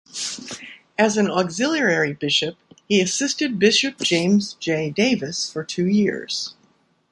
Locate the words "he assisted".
2.89-3.59